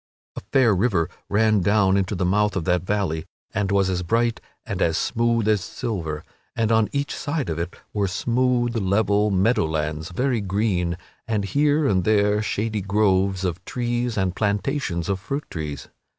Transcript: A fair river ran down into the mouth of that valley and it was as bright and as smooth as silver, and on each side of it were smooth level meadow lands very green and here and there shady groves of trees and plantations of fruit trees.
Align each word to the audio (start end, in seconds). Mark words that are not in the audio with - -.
A 0.35 0.41
fair 0.51 0.73
river 0.73 1.11
ran 1.29 1.59
down 1.61 1.95
into 1.95 2.15
the 2.15 2.25
mouth 2.25 2.55
of 2.55 2.65
that 2.65 2.81
valley 2.81 3.27
and 3.53 3.69
it 3.69 3.73
was 3.75 3.87
as 3.87 4.01
bright 4.01 4.41
and 4.65 4.81
as 4.81 4.97
smooth 4.97 5.47
as 5.47 5.63
silver, 5.63 6.23
and 6.55 6.71
on 6.71 6.89
each 6.91 7.15
side 7.15 7.51
of 7.51 7.59
it 7.59 7.75
were 7.93 8.07
smooth 8.07 8.75
level 8.75 9.29
meadow 9.29 9.67
lands 9.67 10.09
very 10.09 10.41
green 10.41 10.97
and 11.27 11.45
here 11.45 11.85
and 11.85 12.03
there 12.03 12.41
shady 12.41 12.81
groves 12.81 13.45
of 13.45 13.63
trees 13.63 14.17
and 14.17 14.35
plantations 14.35 15.07
of 15.07 15.19
fruit 15.19 15.45
trees. 15.51 15.87